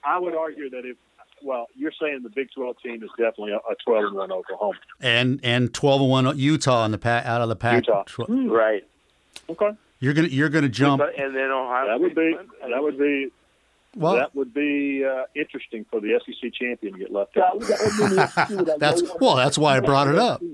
[0.03, 0.97] I would argue that if
[1.43, 4.79] well, you're saying the Big 12 team is definitely a, a 12 and one Oklahoma.
[4.99, 7.85] and and twelve and one Utah in the pack out of the pack.
[7.85, 8.03] Utah.
[8.03, 8.49] Tw- hmm.
[8.49, 8.83] Right.
[9.49, 9.69] Okay,
[9.99, 11.01] You're gonna you're gonna jump.
[11.17, 12.35] And then Ohio that would be
[12.69, 13.31] that would be
[13.97, 17.59] Well, that would be uh, interesting for the SEC champion to get left out.
[17.61, 20.41] that would mean the SEC would have That's- well, that's why I brought it up.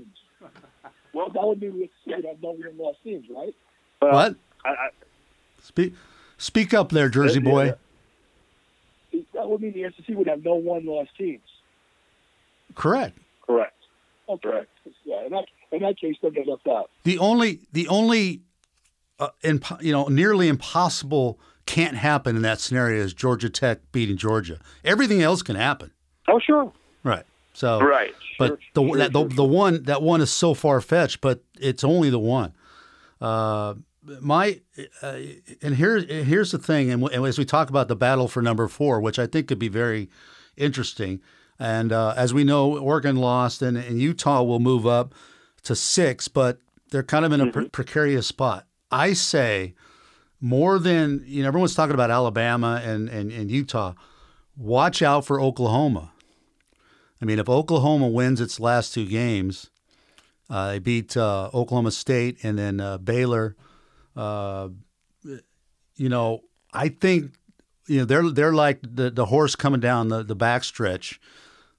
[1.12, 3.54] Well, that would be the SEC would have no one lost teams, right?
[4.02, 4.34] Well, what?
[4.64, 4.88] I, I,
[5.62, 5.94] Speak
[6.38, 7.64] speak up there, Jersey Yeah, boy.
[9.12, 9.20] yeah.
[9.34, 11.40] That would mean the SEC would have no one lost teams.
[12.74, 13.16] Correct.
[13.46, 13.76] correct.
[14.28, 14.48] Okay.
[14.48, 14.70] Correct.
[15.04, 16.90] Yeah, in that, in that case, they'll get left out.
[17.04, 18.40] The only the only
[19.20, 24.16] uh, imp- you know nearly impossible can't happen in that scenario is Georgia Tech beating
[24.16, 24.58] Georgia.
[24.84, 25.90] Everything else can happen.
[26.28, 26.72] Oh, sure.
[27.02, 27.24] Right.
[27.52, 28.14] So Right.
[28.38, 31.20] but Sure, the, sure, that, the sure, the one that one is so far fetched,
[31.20, 32.52] but it's only the one.
[33.20, 33.74] Uh,
[34.20, 34.60] my
[35.02, 35.16] uh,
[35.62, 38.42] and here here's the thing, and, w- and as we talk about the battle for
[38.42, 40.10] number four, which I think could be very
[40.56, 41.20] interesting,
[41.58, 45.14] and uh, as we know, Oregon lost, and, and Utah will move up
[45.62, 46.58] to six, but
[46.90, 48.66] they're kind of in a pre- precarious spot.
[48.90, 49.74] I say
[50.44, 53.94] more than you know, everyone's talking about Alabama and, and, and Utah.
[54.58, 56.12] Watch out for Oklahoma.
[57.22, 59.70] I mean, if Oklahoma wins its last two games,
[60.50, 63.56] uh, they beat uh, Oklahoma State and then uh, Baylor.
[64.14, 64.68] Uh,
[65.96, 66.42] you know,
[66.74, 67.32] I think
[67.86, 71.18] you know they're they're like the, the horse coming down the the backstretch,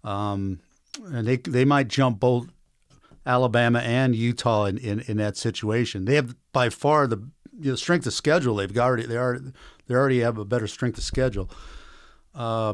[0.04, 0.60] um,
[1.06, 2.48] and they they might jump both
[3.28, 6.06] Alabama and Utah in, in, in that situation.
[6.06, 8.56] They have by far the you know, strength of schedule.
[8.56, 9.40] They've got already they are
[9.88, 11.50] they already have a better strength of schedule.
[12.34, 12.74] Uh,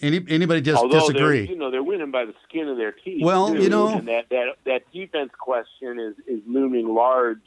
[0.00, 1.48] any anybody just Although disagree?
[1.48, 3.22] you know they're winning by the skin of their teeth.
[3.22, 3.62] Well, too.
[3.62, 7.40] you know- and that that that defense question is is looming large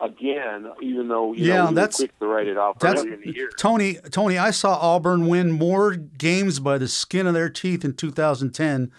[0.00, 0.66] again.
[0.80, 3.20] Even though you Yeah, know, we that's- quick to write it off That's earlier in
[3.20, 3.50] the year.
[3.58, 3.98] Tony.
[4.10, 8.90] Tony, I saw Auburn win more games by the skin of their teeth in 2010,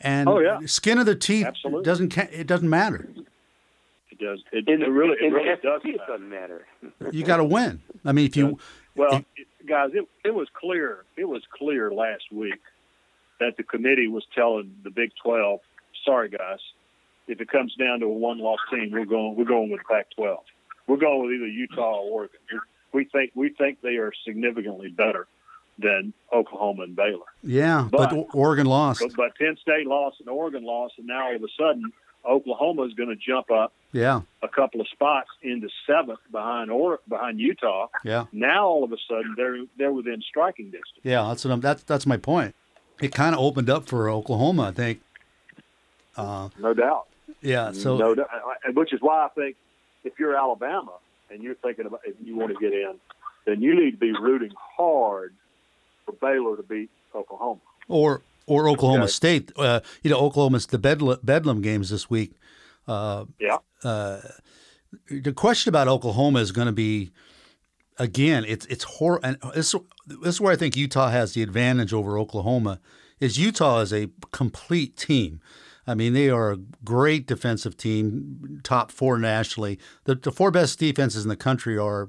[0.00, 0.58] and Oh, yeah.
[0.66, 1.84] skin of the teeth Absolutely.
[1.84, 3.08] doesn't it doesn't matter.
[4.22, 4.42] It does.
[4.52, 5.80] It, in the, it really, it in really the does.
[5.84, 6.66] It doesn't matter.
[7.10, 7.80] You got to win.
[8.04, 8.58] I mean, if you
[8.94, 11.04] Well, it, guys, it, it was clear.
[11.16, 12.60] It was clear last week
[13.40, 15.60] that the committee was telling the Big Twelve,
[16.04, 16.60] "Sorry, guys,
[17.26, 19.36] if it comes down to a one-loss team, we're going.
[19.36, 20.38] We're going with Pac-12.
[20.86, 22.38] We're going with either Utah or Oregon.
[22.92, 25.26] We think we think they are significantly better
[25.78, 27.24] than Oklahoma and Baylor.
[27.42, 29.00] yeah, but, But- Oregon lost.
[29.00, 31.92] But, but Penn State lost and Oregon lost, and now all of a sudden
[32.28, 37.00] Oklahoma is going to jump up yeah, a couple of spots into seventh behind or
[37.08, 37.88] behind Utah.
[38.04, 41.00] yeah, Now all of a sudden they're they're within striking distance.
[41.02, 41.22] yeah.
[41.28, 42.54] That's what I'm, that's that's my point.
[43.00, 45.00] It kind of opened up for Oklahoma, I think.
[46.16, 47.06] Uh, No doubt.
[47.40, 47.72] yeah.
[47.72, 48.28] So no doubt.
[48.74, 49.56] Which is why I think
[50.04, 50.92] if you're Alabama
[51.30, 52.94] and you're thinking about if you want to get in,
[53.46, 55.34] then you need to be rooting hard
[56.04, 57.60] for Baylor to beat Oklahoma.
[57.88, 59.10] or or Oklahoma Okay.
[59.12, 59.52] State.
[59.56, 62.32] Uh, you know, Oklahoma's the Bedlam, Bedlam games this week.
[62.86, 63.58] Uh, Yeah.
[63.84, 64.20] uh,
[65.08, 67.12] the question about Oklahoma is going to be
[67.98, 68.44] again.
[68.46, 69.74] It's it's hor and this
[70.06, 72.80] this is where I think Utah has the advantage over Oklahoma.
[73.20, 75.40] Is Utah is a complete team.
[75.86, 79.78] I mean, they are a great defensive team, top four nationally.
[80.04, 82.08] The, the four best defenses in the country are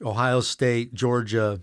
[0.00, 1.60] Ohio State, Georgia,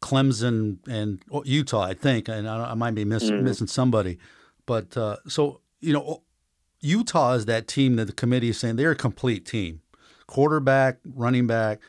[0.00, 2.28] Clemson, and Utah, I think.
[2.28, 3.42] And I, I might be miss, mm.
[3.42, 4.18] missing somebody.
[4.66, 6.22] But uh, so, you know,
[6.80, 9.82] Utah is that team that the committee is saying they're a complete team
[10.30, 11.80] quarterback, running back,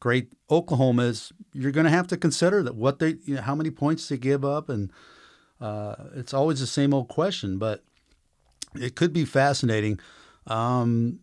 [0.00, 0.32] great.
[0.50, 3.70] Oklahoma is, you're going to have to consider that what they, you know, how many
[3.70, 4.68] points they give up.
[4.68, 4.90] And
[5.60, 7.58] uh, it's always the same old question.
[7.58, 7.84] But
[8.74, 10.00] it could be fascinating.
[10.46, 11.20] Um,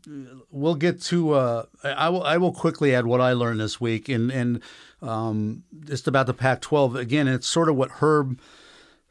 [0.52, 1.34] we'll get to.
[1.34, 2.24] Uh, I will.
[2.24, 4.62] I will quickly add what I learned this week, and and
[5.02, 7.28] um, just about the Pac-12 again.
[7.28, 8.40] It's sort of what Herb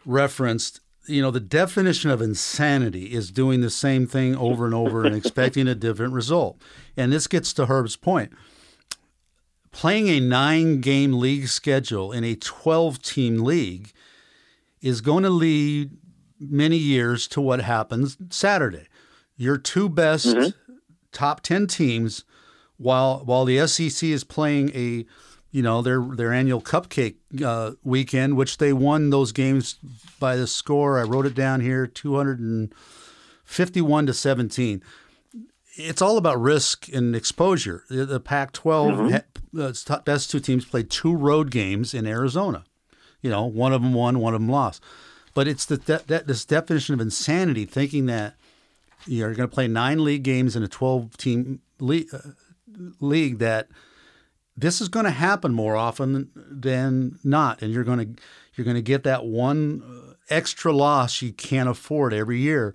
[0.06, 0.80] referenced.
[1.08, 5.14] You know, the definition of insanity is doing the same thing over and over and
[5.14, 6.60] expecting a different result.
[6.96, 8.32] And this gets to Herb's point.
[9.70, 13.92] Playing a nine-game league schedule in a 12-team league
[14.80, 15.90] is going to lead
[16.38, 18.86] many years to what happens Saturday.
[19.36, 20.74] Your two best mm-hmm.
[21.12, 22.24] top 10 teams
[22.78, 25.06] while while the SEC is playing a
[25.56, 29.76] you know their their annual cupcake uh, weekend, which they won those games
[30.20, 30.98] by the score.
[30.98, 32.74] I wrote it down here, two hundred and
[33.42, 34.82] fifty-one to seventeen.
[35.72, 37.84] It's all about risk and exposure.
[37.88, 39.22] The, the Pac-12
[39.54, 39.90] mm-hmm.
[39.92, 42.64] uh, best two teams played two road games in Arizona.
[43.22, 44.82] You know, one of them won, one of them lost.
[45.32, 48.36] But it's the, that this definition of insanity, thinking that
[49.06, 52.30] you're going to play nine league games in a 12 team league, uh,
[53.00, 53.68] league that
[54.56, 58.22] this is going to happen more often than not, and you're going to
[58.54, 62.74] you're going to get that one uh, extra loss you can't afford every year.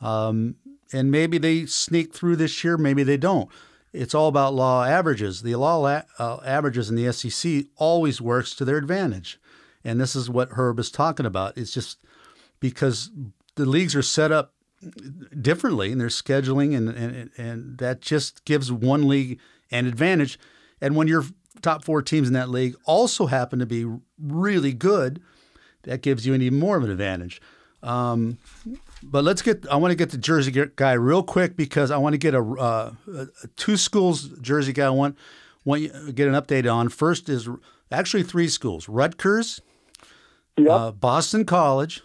[0.00, 0.56] Um,
[0.92, 3.50] and maybe they sneak through this year, maybe they don't.
[3.92, 5.42] It's all about law averages.
[5.42, 5.84] The law
[6.18, 9.38] uh, averages in the SEC always works to their advantage.
[9.84, 11.58] And this is what Herb is talking about.
[11.58, 11.98] It's just
[12.60, 13.10] because
[13.56, 14.54] the leagues are set up
[15.40, 19.38] differently in their scheduling, and, and, and that just gives one league
[19.70, 20.38] an advantage.
[20.80, 21.24] And when your
[21.62, 23.86] top four teams in that league also happen to be
[24.18, 25.20] really good,
[25.82, 27.40] that gives you an even more of an advantage.
[27.82, 28.38] Um,
[29.02, 29.66] but let's get.
[29.70, 32.42] I want to get the Jersey guy real quick because I want to get a,
[32.42, 34.86] uh, a two schools Jersey guy.
[34.86, 35.16] I want
[35.64, 36.90] want you get an update on.
[36.90, 37.48] First is
[37.90, 39.62] actually three schools: Rutgers,
[40.58, 40.68] yep.
[40.68, 42.02] uh, Boston College,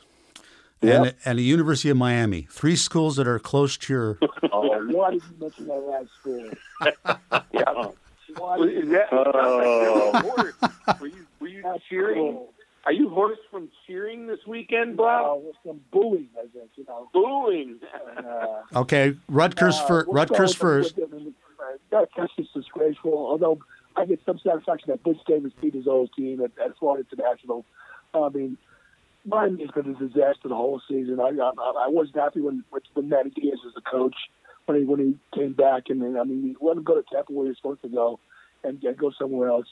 [0.81, 1.05] yep.
[1.05, 2.47] and, and the University of Miami.
[2.49, 4.19] Three schools that are close to your.
[4.53, 6.49] oh, why did you mention that last school?
[7.51, 7.91] yeah.
[8.37, 9.13] Why is that?
[9.13, 12.39] Uh, were you, were you cheering?
[12.85, 15.41] Are you hoarse from cheering this weekend, Bob?
[15.43, 16.69] No, some booing, I think.
[16.75, 17.79] You know, booing.
[18.17, 20.95] uh, okay, Rutgers uh, for Rutgers first.
[21.89, 23.13] That catch is disgraceful.
[23.13, 23.59] Although
[23.95, 27.65] I get some satisfaction that Butch Davis beat his old team at, at Florida International.
[28.13, 28.57] I mean,
[29.25, 31.19] Miami's been a disaster the whole season.
[31.19, 34.15] I I, I wasn't happy when when Manny Diaz was the coach
[34.65, 37.35] when he when he came back, and then, I mean let him go to Temple
[37.35, 38.19] where he was supposed to go,
[38.63, 39.67] and, and go somewhere else.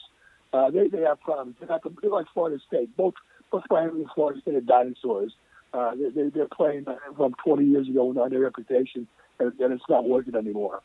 [0.52, 1.56] Uh, they they have problems.
[1.58, 2.96] They're, not, they're like Florida State.
[2.96, 3.14] Both
[3.50, 5.32] both Miami and Florida State are dinosaurs.
[5.72, 9.84] Uh, they, they they're playing from 20 years ago on their reputation, and, and it's
[9.88, 10.80] not working anymore.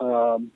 [0.00, 0.50] Um,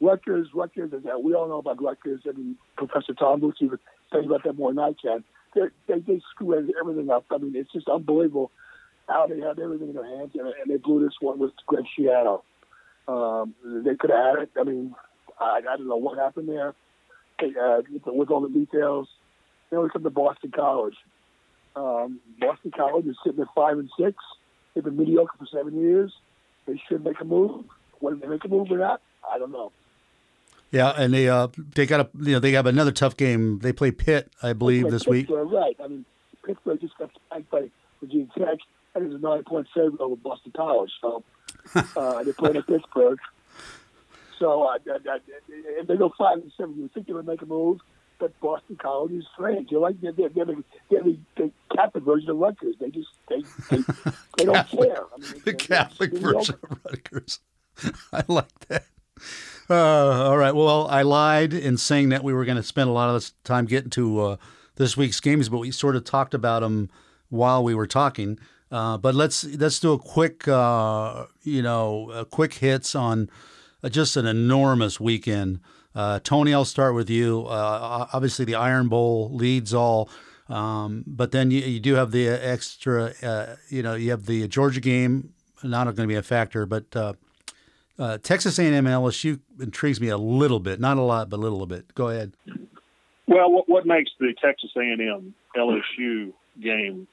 [0.00, 2.22] Rutgers, Rutgers, we all know about Rutgers.
[2.26, 5.24] I mean, Professor Tom Luicci would tell about that more than I can
[5.54, 7.24] they they, they screw everything up.
[7.30, 8.50] I mean, it's just unbelievable
[9.10, 11.84] how they had everything in their hands, and, and they blew this one with Greg
[11.98, 12.42] Schiano.
[13.08, 14.50] Um, they could have had it.
[14.58, 14.94] I mean,
[15.38, 16.74] I, I don't know what happened there.
[17.40, 19.08] Uh, with all the details,
[19.70, 20.96] they only come to Boston College.
[21.74, 24.16] Um, Boston College is sitting at five and six.
[24.74, 26.12] They've been mediocre for seven years.
[26.66, 27.64] They should make a move.
[28.00, 29.72] Whether they make a move or not, I don't know.
[30.70, 33.58] Yeah, and they uh they got a you know they have another tough game.
[33.58, 35.52] They play Pitt, I believe, this Pittsburgh, week.
[35.52, 35.76] Right.
[35.82, 36.04] I mean,
[36.46, 37.70] Pittsburgh just got spanked by
[38.00, 38.58] Virginia Tech,
[38.94, 40.90] and it's a nine point favorite over Boston College.
[41.00, 41.24] So
[41.96, 43.18] uh, they're playing at Pittsburgh.
[44.38, 44.78] So uh,
[45.48, 47.80] if they go five and seven, you think they would make a move.
[48.18, 49.70] But Boston College is strange.
[49.70, 52.76] You're like they're, they're, they're, the, they're the, the Catholic version of Rutgers.
[52.78, 53.82] They just they they,
[54.36, 55.04] they don't care.
[55.14, 57.40] I mean, the Catholic version of Rutgers.
[58.12, 58.84] I like that.
[59.70, 60.54] Uh, all right.
[60.54, 63.32] Well, I lied in saying that we were going to spend a lot of this
[63.44, 64.36] time getting to uh,
[64.76, 66.90] this week's games, but we sort of talked about them
[67.28, 68.38] while we were talking.
[68.70, 73.28] Uh, but let's let's do a quick, uh, you know, a quick hits on
[73.82, 75.60] uh, just an enormous weekend.
[75.94, 77.46] Uh, Tony, I'll start with you.
[77.48, 80.08] obviously, the Iron Bowl leads all.
[80.48, 83.12] Um, but then you, you, do have the extra,
[83.68, 86.84] you know, you have the Georgia game, not going to be a factor, but
[88.00, 91.66] uh, Texas A&M LSU intrigues me a little bit, not a lot, but a little
[91.66, 91.94] bit.
[91.94, 92.32] Go ahead.
[93.26, 97.06] Well, what, what makes the Texas A&M LSU game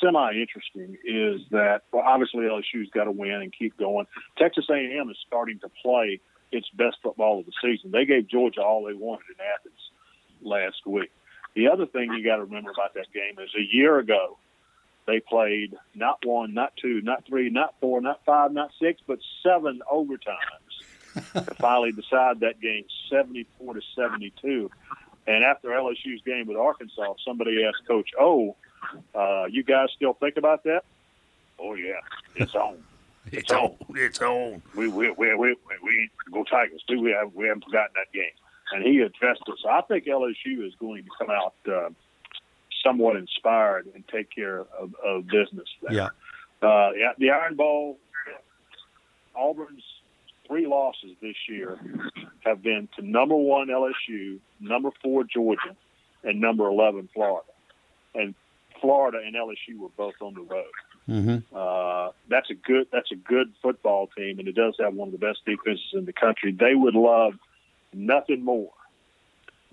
[0.00, 4.06] semi interesting is that well, obviously LSU's got to win and keep going.
[4.38, 6.20] Texas A&M is starting to play
[6.52, 7.90] its best football of the season.
[7.90, 9.90] They gave Georgia all they wanted in Athens
[10.42, 11.10] last week.
[11.54, 14.38] The other thing you got to remember about that game is a year ago
[15.06, 19.18] they played not one, not two, not three, not four, not five, not six, but
[19.42, 24.70] seven overtimes to finally decide that game 74 to 72.
[25.26, 28.56] And after LSU's game with Arkansas, somebody asked Coach O,
[29.14, 30.84] uh, "You guys still think about that?"
[31.58, 32.00] Oh yeah,
[32.36, 32.82] it's on.
[33.32, 33.74] It's on.
[33.94, 34.60] It's on.
[34.76, 36.84] We we we we, we go Tigers.
[36.90, 38.30] We we, have, we haven't forgotten that game.
[38.70, 39.54] And he addressed it.
[39.62, 41.88] So I think LSU is going to come out uh,
[42.82, 45.68] somewhat inspired and take care of, of business.
[45.82, 45.92] There.
[45.92, 46.08] Yeah.
[46.62, 47.98] Uh, yeah, the Iron Bowl.
[49.34, 49.82] Auburn's
[50.46, 51.78] three losses this year
[52.44, 55.74] have been to number one LSU, number four Georgia,
[56.22, 57.48] and number eleven Florida.
[58.14, 58.34] And
[58.84, 60.64] Florida and LSU were both on the road.
[61.08, 61.56] Mm-hmm.
[61.56, 65.12] Uh, that's a good that's a good football team, and it does have one of
[65.12, 66.52] the best defenses in the country.
[66.52, 67.34] They would love
[67.94, 68.72] nothing more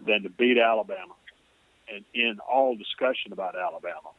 [0.06, 1.14] than to beat Alabama
[1.94, 4.12] and end all discussion about Alabama.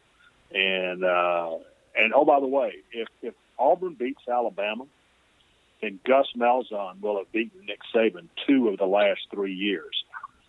[0.55, 1.57] And uh,
[1.97, 4.85] and oh by the way, if if Auburn beats Alabama,
[5.81, 10.02] then Gus Malzahn will have beaten Nick Saban two of the last three years.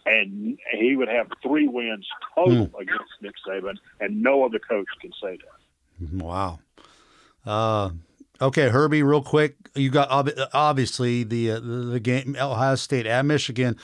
[0.06, 2.76] And he would have three wins total Hmm.
[2.82, 6.24] against Nick Saban, and no other coach can say that.
[6.24, 6.60] Wow.
[7.46, 7.92] Uh,
[8.42, 9.56] okay, Herbie, real quick.
[9.76, 13.78] You got ob- obviously the, uh, the the game Ohio State at Michigan.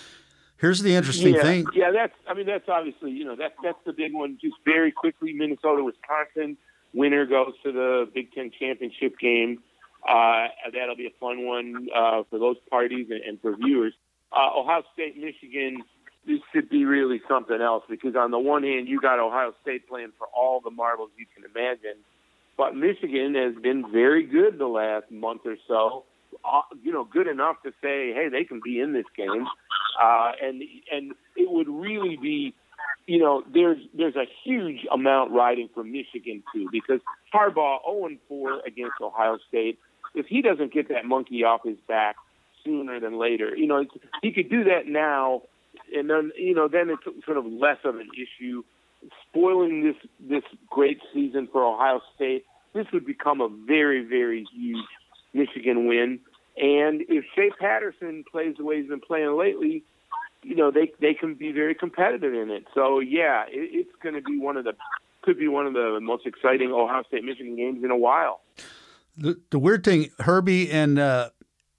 [0.58, 1.66] Here's the interesting yeah, thing.
[1.74, 2.14] Yeah, that's.
[2.28, 4.38] I mean, that's obviously you know that's that's the big one.
[4.42, 6.58] Just very quickly, Minnesota, Wisconsin.
[6.94, 9.64] Winner goes to the Big Ten championship game.
[10.08, 13.94] Uh, that'll be a fun one uh, for those parties and, and for viewers.
[14.32, 15.82] Uh, Ohio State, Michigan.
[16.26, 19.88] This should be really something else because on the one hand, you got Ohio State
[19.88, 22.04] playing for all the marbles you can imagine,
[22.58, 26.04] but Michigan has been very good the last month or so.
[26.44, 29.48] Uh, you know, good enough to say, hey, they can be in this game,
[30.02, 32.54] uh, and and it would really be,
[33.08, 37.00] you know, there's there's a huge amount riding for Michigan too because
[37.34, 39.80] Harbaugh 0 4 against Ohio State.
[40.14, 42.16] If he doesn't get that monkey off his back
[42.64, 43.86] sooner than later, you know,
[44.22, 45.44] he could do that now,
[45.96, 48.64] and then you know, then it's sort of less of an issue.
[49.30, 54.86] Spoiling this this great season for Ohio State, this would become a very very huge
[55.34, 56.20] Michigan win.
[56.58, 59.84] And if Shea Patterson plays the way he's been playing lately,
[60.44, 62.66] you know they they can be very competitive in it.
[62.74, 64.74] So yeah, it, it's going to be one of the
[65.22, 68.42] could be one of the most exciting Ohio State Michigan games in a while.
[69.18, 71.30] The, the weird thing, Herbie, and uh,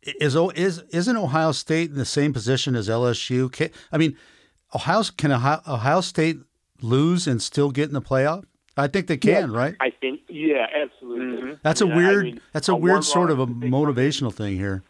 [0.03, 3.51] is is isn't Ohio State in the same position as LSU?
[3.53, 4.17] Can, I mean,
[4.75, 6.39] Ohio can Ohio, Ohio State
[6.81, 8.45] lose and still get in the playoff?
[8.77, 9.75] I think they can, right?
[9.81, 11.43] I think yeah, absolutely.
[11.43, 11.53] Mm-hmm.
[11.63, 12.25] That's a Yeah, I weird.
[12.25, 14.83] mean, that's a a weird sort of a motivational thing here.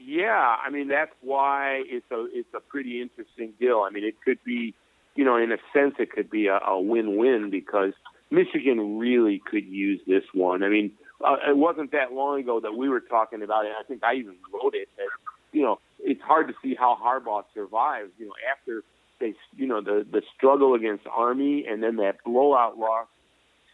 [0.00, 3.84] Yeah, I mean that's why it's a it's a pretty interesting deal.
[3.86, 4.74] I mean it could be,
[5.14, 7.92] you know, in a sense it could be a, a win-win because
[8.30, 10.62] Michigan really could use this one.
[10.62, 10.92] I mean,
[11.24, 13.72] uh, it wasn't that long ago that we were talking about it.
[13.78, 15.08] I think I even wrote it that
[15.52, 18.10] you know it's hard to see how Harbaugh survives.
[18.18, 18.82] You know, after
[19.20, 23.06] they you know the the struggle against Army and then that blowout loss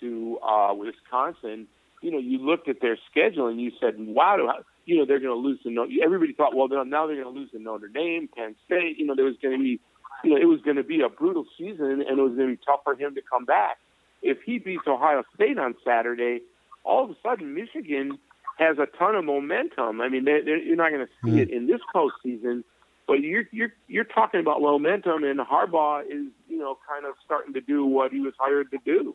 [0.01, 1.67] to uh, Wisconsin.
[2.03, 5.07] You know, you looked at their schedule and you said, "Wow, do I- you know
[5.07, 7.59] they're going to lose to Notre." Everybody thought, "Well, now they're going to lose to
[7.59, 9.81] Notre Dame, Penn State." You know, there was going to be,
[10.23, 12.57] you know, it was going to be a brutal season, and it was going to
[12.57, 13.79] be tough for him to come back.
[14.23, 16.41] If he beats Ohio State on Saturday,
[16.85, 18.19] all of a sudden Michigan
[18.59, 20.01] has a ton of momentum.
[20.01, 22.63] I mean, they they're, you're not going to see it in this postseason,
[23.07, 27.53] but you're you're you're talking about momentum, and Harbaugh is you know kind of starting
[27.55, 29.15] to do what he was hired to do.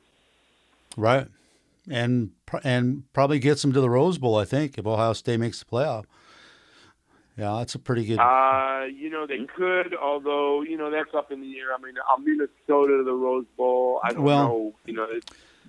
[0.98, 1.28] Right.
[1.90, 2.32] And
[2.64, 5.66] and probably gets them to the Rose Bowl, I think, if Ohio State makes the
[5.66, 6.06] playoff.
[7.38, 8.20] Yeah, that's a pretty good.
[8.20, 11.68] Uh, you know, they could, although, you know, that's up in the air.
[11.74, 14.76] I mean, uh, Minnesota to the Rose Bowl, I don't Well- know.
[14.86, 15.26] You know, it's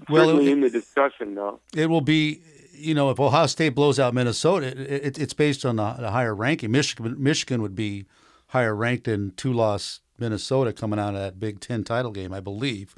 [0.09, 1.61] Well, certainly it- in the discussion, though.
[1.77, 2.41] it will be,
[2.73, 6.11] you know, if Ohio State blows out Minnesota, it, it, it's based on the, the
[6.11, 6.71] higher ranking.
[6.71, 8.07] Michigan Michigan would be
[8.49, 12.41] higher ranked than two loss Minnesota coming out of that Big Ten title game, I
[12.41, 12.95] believe.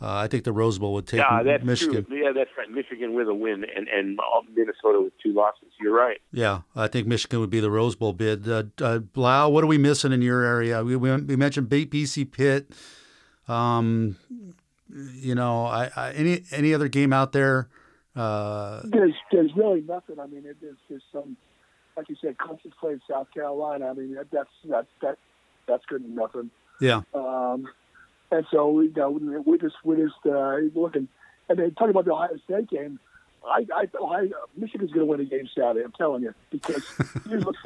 [0.00, 2.04] Uh, I think the Rose Bowl would take Yeah, that's Michigan.
[2.04, 2.16] true.
[2.24, 2.68] Yeah, that's right.
[2.70, 5.68] Michigan with a win, and and uh, Minnesota with two losses.
[5.80, 6.20] You're right.
[6.32, 8.48] Yeah, I think Michigan would be the Rose Bowl bid.
[8.48, 10.82] Uh, uh, Blau, what are we missing in your area?
[10.84, 12.70] We, we, we mentioned BC Pitt.
[13.48, 14.16] Um,
[14.92, 17.68] you know, I, I, any any other game out there?
[18.14, 20.20] Uh, There's there's really nothing.
[20.20, 21.36] I mean, it, there's there's some
[21.96, 23.90] like you said, Clemson's played South Carolina.
[23.90, 25.18] I mean, that, that's that that
[25.66, 26.34] that's good enough.
[26.80, 27.02] Yeah.
[27.14, 27.68] um,
[28.30, 31.08] and so you know we're just we're just uh, looking.
[31.48, 32.98] And then talking about the Ohio State game,
[33.44, 35.84] I, I Ohio, Michigan's going to win the game Saturday.
[35.84, 36.82] I'm telling you because
[37.26, 37.58] what's,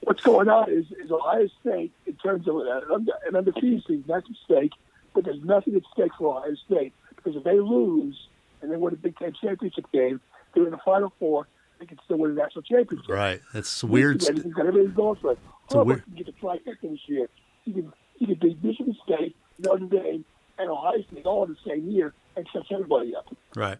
[0.00, 4.04] what's going on is, is Ohio State in terms of an, under, an undefeated season.
[4.06, 4.72] That's at stake,
[5.16, 8.16] but there's nothing at stake for Ohio State because if they lose
[8.62, 10.20] and they win a Big Ten championship game,
[10.54, 11.48] they're in the Final Four.
[11.80, 13.08] They can still win a national championship.
[13.08, 13.40] Right.
[13.52, 14.20] That's weird.
[14.22, 15.38] He's got everything going for it.
[15.70, 17.28] Harbaugh weird- can get the trifecta this year.
[17.64, 20.24] He can he can beat Michigan State, Notre Dame,
[20.58, 23.34] and Ohio State all in the same year and sets everybody up.
[23.56, 23.78] Right.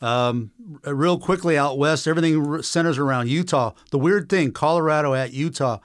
[0.00, 0.52] Um,
[0.84, 3.72] real quickly out west, everything centers around Utah.
[3.90, 5.78] The weird thing, Colorado at Utah.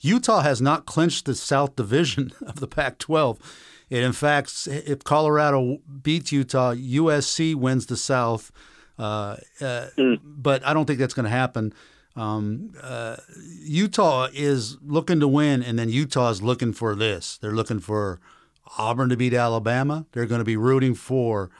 [0.00, 3.38] Utah has not clinched the South Division of the Pac-12.
[3.90, 8.52] And in fact, if Colorado beats Utah, USC wins the South.
[8.98, 9.86] Uh, uh,
[10.22, 11.72] But I don't think that's going to happen.
[12.16, 13.16] Um, uh,
[13.62, 17.38] Utah is looking to win, and then Utah is looking for this.
[17.38, 18.20] They're looking for
[18.78, 20.06] Auburn to beat Alabama.
[20.12, 21.50] They're going to be rooting for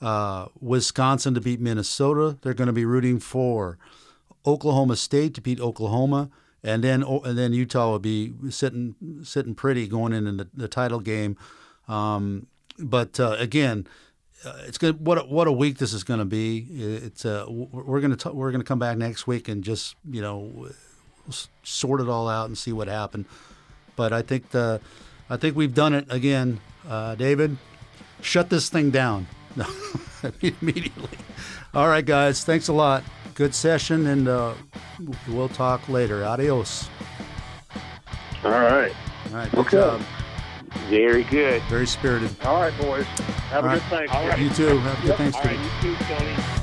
[0.00, 2.38] uh, Wisconsin to beat Minnesota.
[2.42, 3.78] They're going to be rooting for
[4.46, 6.30] Oklahoma State to beat Oklahoma,
[6.62, 11.00] and then and then Utah will be sitting sitting pretty going into the, the title
[11.00, 11.36] game.
[11.90, 12.46] Um,
[12.78, 13.86] but uh, again,
[14.44, 15.04] uh, it's good.
[15.04, 16.66] What a, what a week this is going to be.
[16.70, 20.22] It's uh, we're going to we're going to come back next week and just you
[20.22, 20.70] know
[21.62, 23.26] sort it all out and see what happened.
[23.96, 24.80] But I think the
[25.28, 27.56] I think we've done it again, uh, David.
[28.22, 29.26] Shut this thing down
[30.42, 31.18] immediately.
[31.74, 32.44] All right, guys.
[32.44, 33.02] Thanks a lot.
[33.34, 34.54] Good session, and uh,
[35.28, 36.24] we'll talk later.
[36.24, 36.88] Adios.
[38.44, 38.92] All right.
[39.30, 39.50] All right.
[39.50, 39.76] Good Okay.
[39.78, 40.02] job.
[40.88, 41.62] Very good.
[41.62, 42.30] Very spirited.
[42.42, 43.06] All right, boys.
[43.50, 43.82] Have All a right.
[43.90, 44.44] good Thanksgiving.
[44.44, 44.78] You too.
[44.78, 45.16] Have a good.
[45.16, 45.58] Thanksgiving.
[45.58, 46.59] All right, you too, Tony.